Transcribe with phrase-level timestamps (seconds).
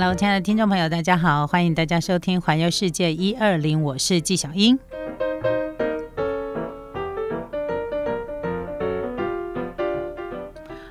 [0.00, 4.78] Hello，亲爱的听众朋友，大家好，欢迎大家收听《环游世界一二零》，我是纪晓英。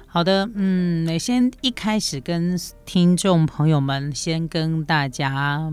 [0.08, 5.72] 好的，嗯，先一开始跟听众朋友们先跟大家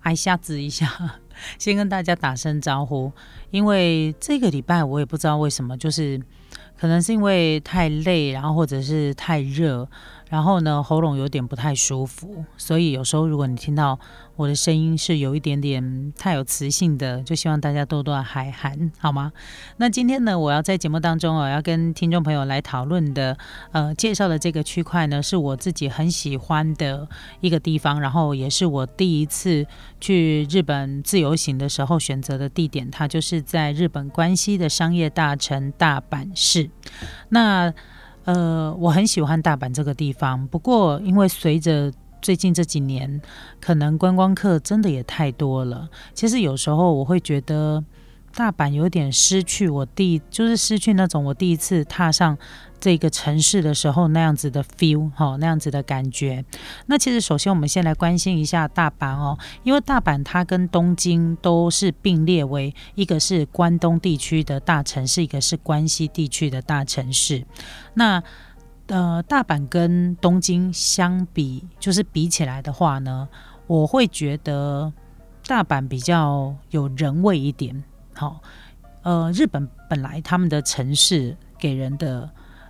[0.00, 0.86] 挨下子一下，
[1.58, 3.10] 先跟大家打声招呼，
[3.50, 6.20] 因为这个礼拜我也不知道为什么，就是
[6.78, 9.88] 可能是因为太累，然后或者是太热。
[10.28, 13.98] 然后呢，喉咙有点不太舒服，所以有时候如果你听到
[14.34, 19.32] 我的声音是有一点点太有磁性的，就希望大家多多海涵，好吗？
[19.76, 23.38] 那今天呢，我要在节目当中我要跟听众朋友来讨论的，
[23.72, 27.08] 呃，介绍的这个区块呢，是我自己很喜欢的
[27.40, 29.64] 一个地方，然后也是我第一次
[30.00, 36.68] 去日本自由行的时候选择的地点，它就是在日本关西的商业大城大阪市。
[37.28, 37.72] 那
[38.26, 43.20] 呃，我很喜欢大阪这个地方，不过因为随着最近这几年，
[43.60, 45.88] 可能观光客真的也太多了。
[46.12, 47.82] 其实有时候我会觉得
[48.36, 52.36] 大阪有点失去我第，就是失去那种我第一次踏上。
[52.78, 56.44] 这个城市的时候那样子的 feel 哈，那样子的感觉。
[56.84, 67.46] 那其实首先我们先来关心一下大阪哦，因为大阪它跟东京都是并列为一个是关东地区的大城市，一个是关西地区的大城市。
[67.94, 68.22] 那
[68.88, 73.26] 呃，大阪跟东京相比，就是比起来的话呢，
[73.66, 74.92] 我会觉得
[75.46, 77.82] 大阪比较有人味一点。
[78.16, 78.42] 好，
[79.02, 82.28] 呃，日本本来他们的城市给人的。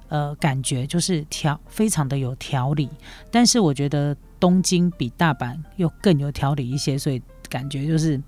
[0.09, 2.89] 呃，感觉就是条非常的有条理，
[3.29, 8.23] 但是我觉得东京比大阪又更有条理一些，所以感觉就是。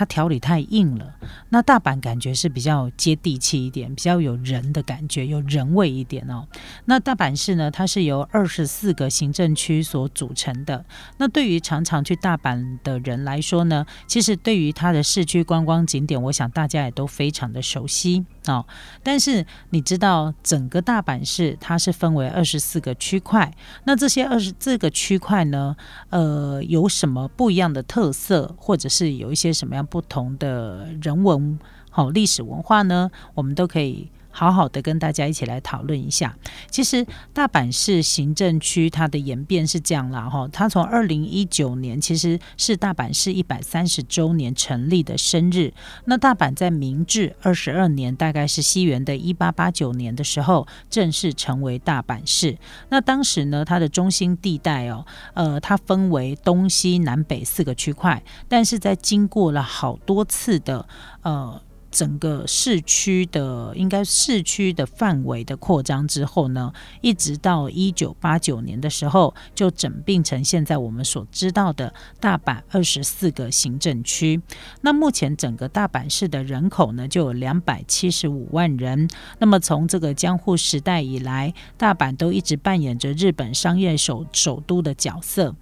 [0.00, 1.14] 它条理太硬了，
[1.50, 6.46] 那大阪感觉是比较接地气一点，比较有人的感觉，有人味一点哦。
[6.86, 10.82] 那大阪市呢，它是由二十四个行政区所组成的。
[11.18, 18.64] 那对于常常去大阪的人来说呢，其实对于它的市区观光景点，我想大家也都非常的熟悉哦。
[19.02, 23.52] 但是你知道，整个大阪市它是分为二十四个区块，
[23.84, 25.76] 那这些二十这个区块呢，
[26.08, 29.86] 呃，有什么不一样的特色，或者是有一些什么样？
[29.90, 31.58] 不同的人文、
[31.90, 34.08] 好历史文化呢，我们都可以。
[34.30, 36.36] 好好的跟大家一起来讨论一下。
[36.70, 45.72] 其实大阪市行政区它的演变是这样啦，哈，它从二零一九年其实是大阪市一百三十周年成立的生日。
[46.04, 52.56] 那大阪在明治二十二年，大概是西元的一八八九年的时候，正式成为大阪市。
[52.88, 55.04] 那当时呢，它的中心地带哦，
[55.34, 60.86] 呃，它分为东西南北四个区块，但是在经过了好多次的
[61.22, 61.60] 呃。
[61.90, 74.40] 整个市区的应该市区的范围的扩张之后呢，一直到一九八九年的时候，就整并成现在我们所知道的大阪二十四个行政区。
[74.82, 79.08] 那目前整个大阪市的人口呢，就有两百七十五万人。
[79.38, 85.54] 那么从这个江户时代以来，大阪都一直扮演着日本商业首首都的角色。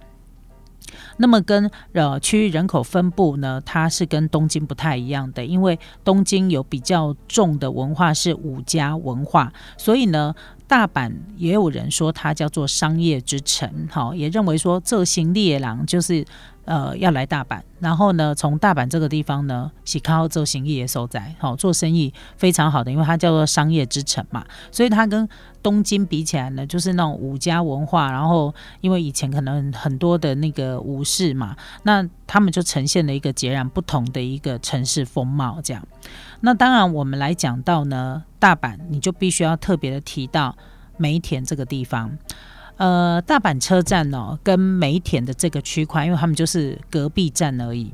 [1.17, 10.33] 那么跟呃区域人口分布呢，它是跟东京不太一样的，因为东京有比较重的文化是五家文化，所以呢，
[10.67, 16.25] 大阪也有人说它叫做商业之城，哈，也认为说这行猎狼就是。
[16.69, 25.27] 呃，要来大阪，然后呢，从大阪这个地方呢，喜靠做生意的所在，好做生意非常好的，因为它叫做商业之城嘛，所以它跟
[25.63, 35.83] 东京比起来呢，就是那种武家文化，然后因为以前可能很多的那个武士嘛，那他们就呈现了一个截然不同的一个城市风貌，这样。
[36.41, 40.55] 那当然，我们来讲到呢，大阪，你就必须要特别的提到
[40.97, 42.15] 梅田这个地方。
[42.79, 47.93] 呃，大阪车站哦，跟梅田的这个区块，因为他们就是隔壁站而已。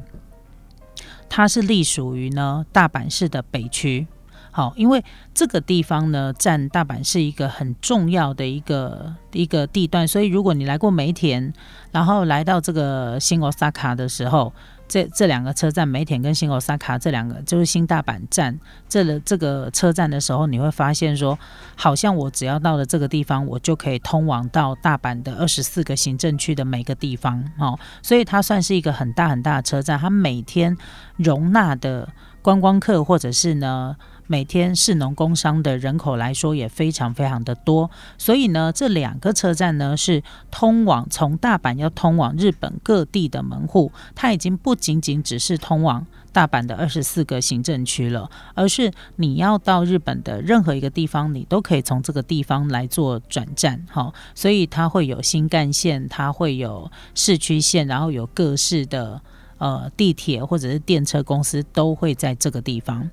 [1.27, 4.05] 它是隶属于呢大阪市的北区。
[4.51, 5.03] 好，因为
[5.33, 11.51] 这个地方呢，占大阪市一个很重要的一个一个地段，所以如果你来过梅田，
[11.91, 14.53] 然后来到这个新罗萨卡的时候。
[14.87, 18.59] 这这两个车站，梅田跟新奥萨卡这两个就是新大阪站。
[18.87, 21.37] 这个这个车站的时候，你会发现说，
[21.75, 27.77] 好像我只要到了这个地方，我就可以通往到大阪的二十四个行政区的每个地方哦。
[28.01, 30.77] 所以它算是一个很大很大的车站，它每天
[31.17, 32.07] 容纳的
[32.41, 33.95] 观光客或者是呢
[34.27, 59.21] 每天市农工商的人口来说也非常非常的多，所以呢，这两个车站呢是通往从大阪要通往日本各地的门户，它已经不仅仅只是通往大阪的二十四个行政区了，而是你要到日本的任何一个地方，你都可以从这个地方来做转站，哈，所以它会有新干线，它会有市区线，然后有各式的
[59.59, 63.09] 呃地铁或者是电车公司都会在这个地方。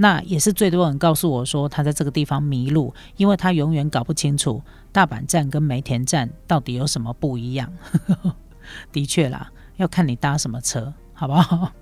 [0.00, 4.62] 那也是最多人告诉我说，他在这个地方迷路，因为他永远搞不清楚
[4.92, 7.72] 大阪站跟梅田站到底有什么不一样。
[8.92, 11.72] 的确啦，要看你搭什么车，好不好？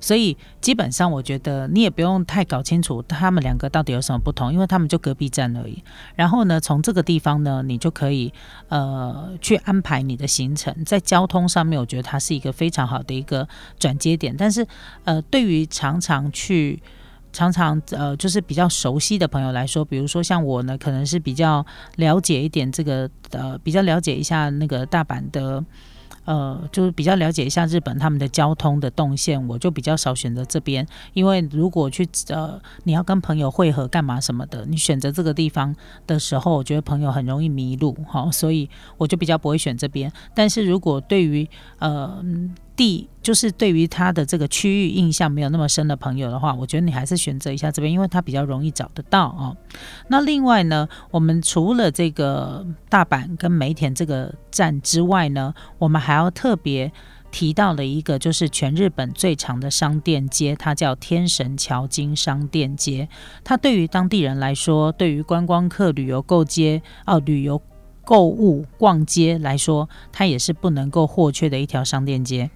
[0.00, 5.82] 所以基本上，我觉得你也不用太搞清楚他们两个到底有什么不同，因为他们就隔壁站而已。
[6.14, 8.32] 然后呢，从这个地方呢，你就可以
[8.68, 10.84] 呃去安排你的行程。
[10.84, 13.48] 在交通上面，我觉得它是一个非常好的一个
[13.78, 14.34] 转接点。
[14.36, 14.66] 但是
[15.04, 16.82] 呃，对于常常去、
[17.32, 21.64] 常常呃就是比较熟悉的朋友来说，比如说像我呢，可能是比较
[21.96, 25.64] 了解一点这个呃，比较了解一下那个大阪的。
[26.26, 35.74] 呃，就是比较了解一下日本他们的交通的动线，我就比较少选择这边，因为如果去呃你要跟朋友会合干嘛什么的，你选择这个地方
[36.06, 38.68] 的时候，我觉得朋友很容易迷路哈，所以
[38.98, 40.12] 我就比较不会选这边。
[40.34, 42.22] 但是如果对于呃。
[42.76, 49.56] 地就是对于他的这个区域印象没有那么深的朋友的话，我觉得你还是选择一下这边，因为它比较容易找得到哦。
[50.08, 56.92] 那另外呢，我们除了这个大阪跟梅田这个站之外呢，我们还要特别
[57.32, 63.08] 提到的一个，就是全日本最长的商店街，它叫天神桥金商店街。
[63.42, 67.60] 它对于当地人来说，对于观光客旅游购街哦旅游。
[68.06, 72.48] 购物逛街来说，它也是不能够或缺的一条商店街。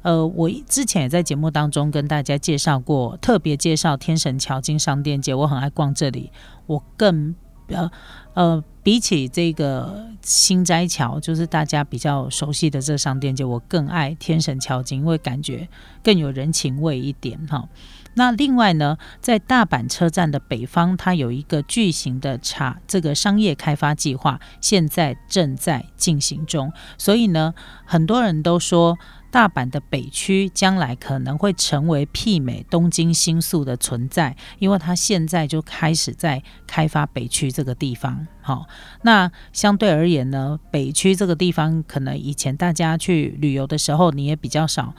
[0.00, 5.34] 呃，我之前也在节目当中跟大家介绍过，特别介绍天神桥金商店街。
[5.34, 6.32] 我很爱逛这里，
[6.64, 7.34] 我更
[7.68, 7.90] 呃
[8.32, 15.68] 呃，比起这个新斋桥，就是大家比较熟悉的这商店街，我更爱天神桥金，因为感觉
[16.02, 17.68] 更有人情味一点哈。
[18.14, 26.72] 那另外呢，在大阪车站的北方，它有一个巨型的茶这个商业开发计划，现在正在进行中。
[26.96, 28.96] 所以呢，很多人都说，
[29.30, 38.26] 大阪的北区将来可能会成为媲美东京新宿的存在，因为它现在就开始在开发北区这个地方。
[38.46, 38.68] 好，
[39.02, 44.94] 那相对而言呢，北区这个地方，可能以前大家去旅游的时候，你也比较少。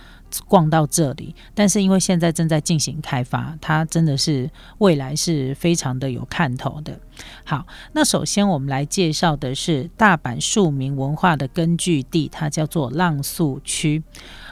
[0.47, 4.49] 逛到这里，但是因为现在正在进行开发，它真的是
[4.79, 6.99] 未来是非常的有看头的。
[7.45, 14.03] 好，那首先我们来介绍的是大阪庶民文化的根据地，它叫做浪速区。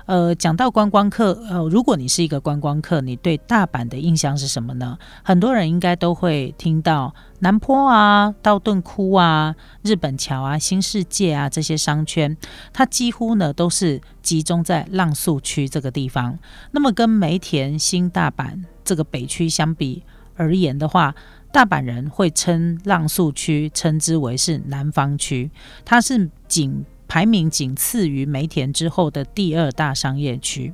[0.05, 4.97] 呃，讲到观光客，呃，如果你是一个观光客，你对大阪的印象是什么呢？
[5.23, 12.35] 很多人应该都会听到南坡啊、道顿窟啊、日本桥啊、新世界啊这些商圈，
[12.73, 16.37] 它几乎呢都是集中在浪速区这个地方。
[16.71, 20.03] 那么跟梅田、新大阪这个北区相比
[20.35, 21.15] 而言的话，
[21.53, 25.49] 大阪人会称浪速区称之为是南方区，
[25.85, 26.85] 它是仅。
[27.13, 30.73] 排名仅次于梅田之后的第二大商业区，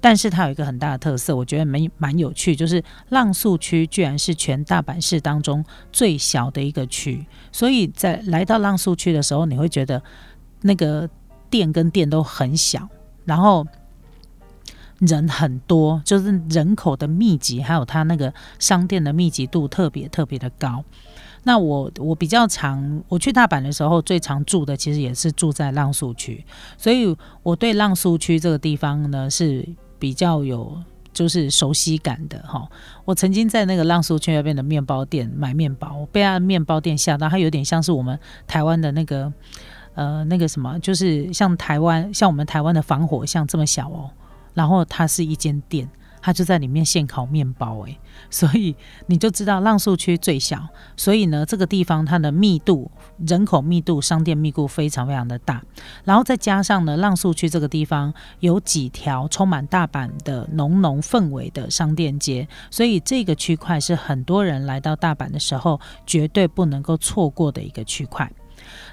[0.00, 10.00] 但是它有一个很大的特色，我觉得蛮蛮有趣，就是浪速区居然是全大阪市当中最小的一个区，所以在来到浪速区的时候，你会觉得
[10.60, 11.10] 那个
[11.50, 12.88] 店跟店都很小，
[13.24, 13.66] 然后
[15.00, 20.84] 人很多，就是人口的密集，还有它那个商店的密集度特别特别的高。
[21.42, 26.44] 那我我比较常我去大阪的时候，最常住的其实也是住在浪速区，
[26.76, 29.66] 所以我对浪速区这个地方呢是
[29.98, 30.78] 比较有
[31.12, 32.68] 就是熟悉感的哈。
[33.04, 39.32] 我曾经在那个浪速区那边的面包店买面包，被他面包店吓到，它有点像是我们台湾的那个
[39.94, 44.10] 呃那个什么，就是像台湾像我们台湾的防火巷这么小哦，
[44.52, 45.88] 然后它是一间店。
[46.20, 47.98] 他就在里面现烤面包，诶，
[48.30, 48.74] 所以
[49.06, 52.90] 你就知道浪速区最小，所以呢，这个地方它的密度、
[53.26, 55.62] 人口密度、商店密度非常非常的大，
[56.04, 68.30] 然后再加上呢，浪速区这个地方有几条充满大阪的浓浓氛围的商店街，所以这个区块是很多人来到大阪的时候绝对不能够错过的一个区块。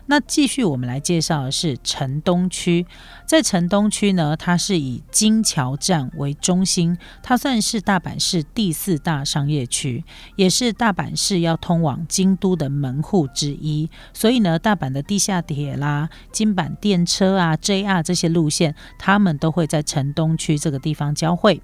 [0.08, 2.86] 那继续我们来介绍的是城东区，
[3.26, 10.04] 在城东区呢，它是以金桥站为中心，它算是大阪市第四大商业区，
[10.36, 13.90] 也是大阪市要通往京都的门户之一。
[14.14, 21.62] 所以呢，大阪的地下铁啦、金阪电车啊、JR 这些路线，他们都会在城东区这个地方交汇。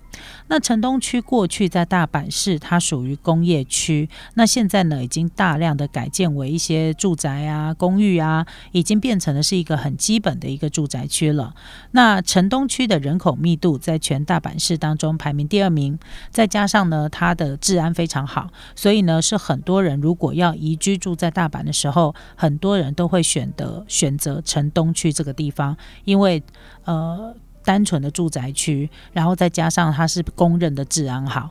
[0.48, 8.33] 那城东区过去在大阪市，它属于工业区，那现在呢，已经大量的改建为一些住宅啊、公寓啊，
[8.72, 11.54] 已经变成了是一个很基本的一个住宅区了。
[11.92, 16.00] 那城东区的人口密度在全大阪市当中排名第二名，
[16.32, 25.76] 再加上呢，它的治安非常好，所以呢，是很多人如果要移居住在大阪的时候，很多人都会选择选择城东区这个地方，
[26.06, 26.42] 因为
[26.86, 27.36] 呃。
[27.66, 31.50] 单纯的住宅区，然后再加上它是公认的治安好。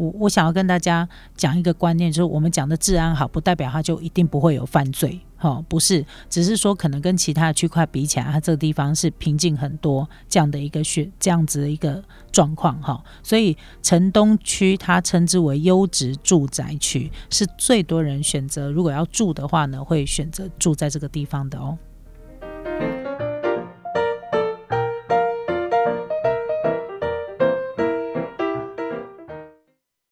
[0.00, 12.02] 我我想要跟大家讲一个观念，就是我们讲的治安好，不代表它就一定不会有犯罪，哈，不是，只是说可能跟其他的区块比起来，它这个地方是平静很多这样的一个选这样子的一个
[12.32, 13.04] 状况，哈。
[13.22, 21.76] 所以城东区它称之为优质住宅区，是最多人选择如果要住的话呢，会选择住在这个地方的哦。